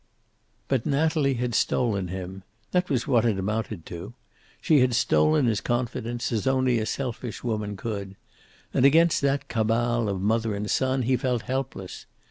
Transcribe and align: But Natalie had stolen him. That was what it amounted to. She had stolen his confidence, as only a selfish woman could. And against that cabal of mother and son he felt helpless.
But 0.67 0.83
Natalie 0.87 1.35
had 1.35 1.53
stolen 1.53 2.07
him. 2.07 2.41
That 2.71 2.89
was 2.89 3.05
what 3.05 3.23
it 3.23 3.37
amounted 3.37 3.85
to. 3.85 4.15
She 4.59 4.79
had 4.79 4.95
stolen 4.95 5.45
his 5.45 5.61
confidence, 5.61 6.31
as 6.31 6.47
only 6.47 6.79
a 6.79 6.87
selfish 6.87 7.43
woman 7.43 7.77
could. 7.77 8.15
And 8.73 8.83
against 8.83 9.21
that 9.21 9.47
cabal 9.47 10.09
of 10.09 10.19
mother 10.19 10.55
and 10.55 10.67
son 10.71 11.03
he 11.03 11.15
felt 11.17 11.43
helpless. 11.43 12.07